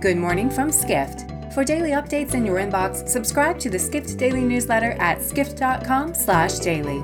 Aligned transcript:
Good 0.00 0.16
morning 0.16 0.48
from 0.48 0.70
Skift. 0.70 1.28
For 1.52 1.64
daily 1.64 1.90
updates 1.90 2.34
in 2.34 2.46
your 2.46 2.58
inbox, 2.58 3.08
subscribe 3.08 3.58
to 3.58 3.68
the 3.68 3.80
Skift 3.80 4.16
Daily 4.16 4.42
newsletter 4.42 4.92
at 5.00 5.20
skift.com/daily. 5.20 7.02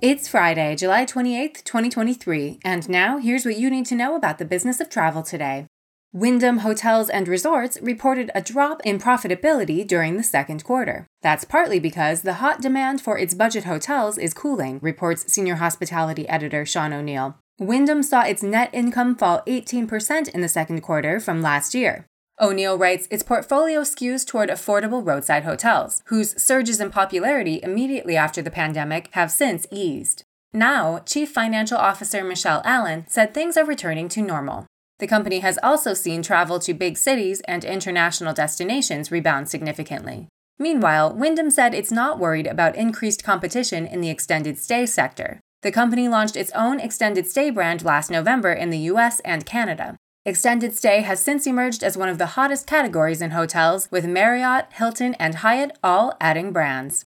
It's 0.00 0.26
Friday, 0.26 0.74
July 0.74 1.04
28th, 1.04 1.62
2023, 1.62 2.58
and 2.64 2.88
now 2.88 3.18
here's 3.18 3.44
what 3.44 3.56
you 3.56 3.70
need 3.70 3.86
to 3.86 3.94
know 3.94 4.16
about 4.16 4.38
the 4.38 4.44
business 4.44 4.80
of 4.80 4.90
travel 4.90 5.22
today. 5.22 5.68
Wyndham 6.12 6.58
Hotels 6.58 7.08
and 7.08 7.28
Resorts 7.28 7.80
reported 7.80 8.32
a 8.34 8.40
drop 8.40 8.80
in 8.84 8.98
profitability 8.98 9.86
during 9.86 10.16
the 10.16 10.24
second 10.24 10.64
quarter. 10.64 11.06
That's 11.22 11.44
partly 11.44 11.78
because 11.78 12.22
the 12.22 12.42
hot 12.42 12.60
demand 12.60 13.00
for 13.00 13.16
its 13.16 13.34
budget 13.34 13.62
hotels 13.62 14.18
is 14.18 14.34
cooling, 14.34 14.80
reports 14.82 15.32
senior 15.32 15.54
hospitality 15.54 16.28
editor 16.28 16.66
Sean 16.66 16.92
O'Neill. 16.92 17.36
Wyndham 17.60 18.02
saw 18.02 18.22
its 18.22 18.42
net 18.42 18.70
income 18.72 19.14
fall 19.14 19.42
18% 19.46 20.30
in 20.30 20.40
the 20.40 20.48
second 20.48 20.80
quarter 20.80 21.20
from 21.20 21.42
last 21.42 21.74
year. 21.74 22.06
O'Neill 22.40 22.78
writes 22.78 23.06
its 23.10 23.22
portfolio 23.22 23.82
skews 23.82 24.26
toward 24.26 24.48
affordable 24.48 25.06
roadside 25.06 25.44
hotels, 25.44 26.02
whose 26.06 26.42
surges 26.42 26.80
in 26.80 26.90
popularity 26.90 27.60
immediately 27.62 28.16
after 28.16 28.40
the 28.40 28.50
pandemic 28.50 29.10
have 29.12 29.30
since 29.30 29.66
eased. 29.70 30.22
Now, 30.54 31.00
Chief 31.00 31.30
Financial 31.30 31.76
Officer 31.76 32.24
Michele 32.24 32.62
Allen 32.64 33.04
said 33.08 33.34
things 33.34 33.58
are 33.58 33.66
returning 33.66 34.08
to 34.08 34.22
normal. 34.22 34.64
The 34.98 35.06
company 35.06 35.40
has 35.40 35.58
also 35.62 35.92
seen 35.92 36.22
travel 36.22 36.60
to 36.60 36.72
big 36.72 36.96
cities 36.96 37.42
and 37.42 37.62
international 37.62 38.32
destinations 38.32 39.10
rebound 39.10 39.50
significantly. 39.50 40.28
Meanwhile, 40.58 41.14
Wyndham 41.14 41.50
said 41.50 41.74
it's 41.74 41.92
not 41.92 42.18
worried 42.18 42.46
about 42.46 42.74
increased 42.74 43.22
competition 43.22 43.86
in 43.86 44.00
the 44.00 44.08
extended 44.08 44.58
stay 44.58 44.86
sector. 44.86 45.39
The 45.62 45.72
company 45.72 46.08
launched 46.08 46.36
its 46.36 46.50
own 46.52 46.80
extended 46.80 47.26
stay 47.26 47.50
brand 47.50 47.84
last 47.84 48.10
November 48.10 48.52
in 48.52 48.70
the 48.70 48.78
US 48.78 49.20
and 49.20 49.44
Canada. 49.44 49.96
Extended 50.24 50.74
stay 50.74 51.00
has 51.00 51.22
since 51.22 51.46
emerged 51.46 51.82
as 51.82 51.96
one 51.96 52.08
of 52.08 52.18
the 52.18 52.34
hottest 52.36 52.66
categories 52.66 53.22
in 53.22 53.30
hotels, 53.30 53.88
with 53.90 54.06
Marriott, 54.06 54.66
Hilton, 54.72 55.14
and 55.14 55.36
Hyatt 55.36 55.76
all 55.82 56.16
adding 56.20 56.52
brands. 56.52 57.04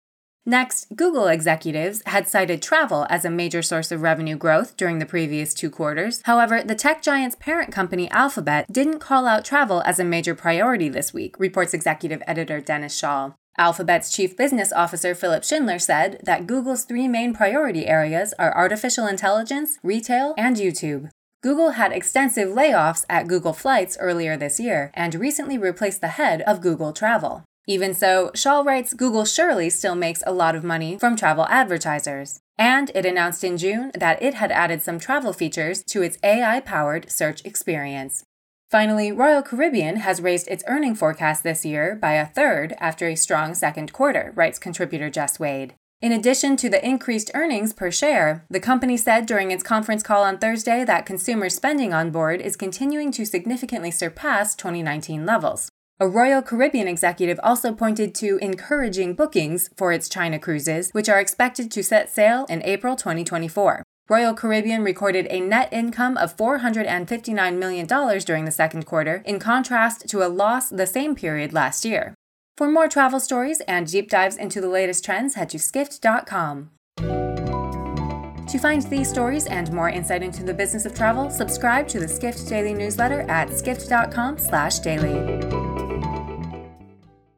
Next, 0.45 0.88
Google 0.95 1.28
executives 1.28 2.02
had 2.08 2.28
cited 2.28 2.62
travel 2.62 3.06
as 3.09 3.23
a 3.23 3.30
major 3.30 3.62
source 3.62 3.92
of 3.92 4.02
revenue 4.02 4.36
growth 4.36 4.75
during 4.75 5.00
the 5.00 5.06
previous 5.06 5.53
two 5.53 5.70
quarters. 5.70 6.22
However, 6.23 6.64
the 6.64 6.73
tech 6.73 7.02
giant's 7.03 7.36
parent 7.36 7.72
company 7.72 8.09
Alphabet 8.12 8.66
didn't 8.72 9.00
call 9.00 9.28
out 9.28 9.45
travel 9.45 9.84
as 9.86 10.00
a 10.00 10.03
major 10.03 10.34
priority 10.34 10.90
this 10.90 11.14
week, 11.14 11.40
reports 11.40 11.73
executive 11.73 12.23
editor 12.25 12.59
Dennis 12.59 13.00
Schaal. 13.00 13.36
Alphabet's 13.57 14.11
chief 14.11 14.38
business 14.38 14.71
officer 14.71 15.13
Philipp 15.13 15.44
Schindler 15.44 15.80
said 15.80 16.19
that 16.23 16.47
Google's 16.47 16.85
three 16.85 17.07
main 17.07 17.33
priority 17.33 17.85
areas 17.85 18.33
are 18.39 18.55
artificial 18.55 19.07
intelligence, 19.07 19.77
retail, 19.83 20.33
and 20.38 20.55
YouTube. 20.55 21.09
Google 21.44 21.72
had 21.72 21.91
extensive 21.91 22.49
layoffs 22.49 23.03
at 23.09 23.27
Google 23.27 23.53
Flights 23.53 23.97
earlier 23.99 24.38
this 24.38 24.59
year 24.59 24.91
and 24.94 25.16
recently 25.16 25.57
replaced 25.57 25.99
the 25.99 26.09
head 26.09 26.41
of 26.44 26.61
Google 26.61 26.94
Travel. 26.94 27.44
Even 27.67 27.94
so, 27.94 28.31
Schaal 28.33 28.66
writes 28.66 28.94
Google 28.94 29.25
surely 29.25 29.69
still 29.69 29.95
makes 29.95 30.23
a 30.25 30.33
lot 30.33 30.55
of 30.55 30.63
money 30.63 30.97
from 30.97 31.16
travel 31.16 31.47
advertisers. 31.47 32.39
And 32.57 32.91
it 32.94 33.05
announced 33.05 33.44
in 33.44 33.57
June 33.57 33.91
that 33.95 34.22
it 34.22 34.35
had 34.35 34.52
added 34.52 34.81
some 34.81 34.99
travel 34.99 35.33
features 35.33 35.83
to 35.85 36.02
its 36.02 36.17
AI 36.23 36.59
powered 36.59 37.11
search 37.11 37.44
experience. 37.45 38.23
Finally, 38.72 39.11
Royal 39.11 39.41
Caribbean 39.41 39.97
has 39.97 40.22
raised 40.22 40.47
its 40.47 40.64
earning 40.66 40.95
forecast 40.95 41.44
this 41.44 41.66
year 41.66 41.94
by 41.94 42.14
a 42.14 42.25
third 42.25 42.73
after 42.80 43.05
a 43.05 43.16
strong 43.16 43.53
second 43.53 43.91
quarter, 43.91 44.31
writes 44.33 44.58
contributor 44.58 45.09
Jess 45.09 45.41
Wade. 45.41 45.73
In 46.02 46.13
addition 46.13 46.55
to 46.55 46.69
the 46.69 46.83
increased 46.83 47.31
earnings 47.33 47.73
per 47.73 47.91
share, 47.91 48.45
the 48.50 48.61
company 48.61 48.95
said 48.95 49.25
during 49.25 49.52
its 49.52 49.61
conference 49.61 50.02
call 50.03 50.23
on 50.23 50.38
Thursday 50.38 50.86
that 50.86 51.05
consumer 51.05 51.50
spending 51.50 51.94
on 51.94 52.11
board 52.11 52.39
is 52.39 52.55
continuing 52.55 53.11
to 53.11 53.25
significantly 53.25 53.91
surpass 53.91 54.55
2019 54.55 55.25
levels. 55.25 55.69
A 56.00 56.08
Royal 56.08 56.41
Caribbean 56.41 56.88
executive 56.88 57.41
also 57.44 57.73
pointed 57.73 58.16
to 58.16 58.38
encouraging 58.38 59.16
bookings 59.16 59.69
for 59.75 59.91
its 59.91 60.07
China 60.07 60.40
cruises, 60.40 60.91
which 60.94 61.09
are 61.09 61.19
expected 61.19 61.69
to 61.72 61.84
set 61.84 62.09
sail 62.09 62.46
in 62.50 62.63
April 62.63 62.96
2024. 62.96 63.84
Royal 64.11 64.33
Caribbean 64.33 64.83
recorded 64.83 65.25
a 65.29 65.39
net 65.39 65.69
income 65.72 66.17
of 66.17 66.35
$459 66.35 67.57
million 67.57 67.88
during 67.88 68.44
the 68.44 68.51
second 68.51 68.85
quarter, 68.85 69.23
in 69.25 69.39
contrast 69.39 70.09
to 70.09 70.22
a 70.22 70.27
loss 70.27 70.67
the 70.67 70.85
same 70.85 71.16
period 71.16 71.53
last 71.53 71.85
year. 71.85 72.13
For 72.57 72.69
more 72.69 72.89
travel 72.89 73.22
stories 73.22 73.61
and 73.61 73.88
deep 73.88 74.09
dives 74.09 74.35
into 74.35 74.59
the 74.59 74.67
latest 74.67 75.05
trends, 75.05 75.35
head 75.35 75.49
to 75.51 75.59
skift.com. 75.59 76.72
To 76.97 78.59
find 78.59 78.81
these 78.81 79.09
stories 79.09 79.45
and 79.45 79.72
more 79.72 79.89
insight 79.89 80.23
into 80.23 80.43
the 80.43 80.53
business 80.53 80.85
of 80.85 80.93
travel, 80.93 81.29
subscribe 81.29 81.88
to 81.88 82.01
the 82.01 82.07
Skift 82.09 82.49
Daily 82.49 82.73
newsletter 82.73 83.22
at 83.29 83.57
skift.com/daily. 83.57 85.60